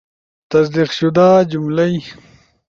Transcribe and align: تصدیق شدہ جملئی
تصدیق 0.51 0.89
شدہ 0.97 1.27
جملئی 1.49 1.95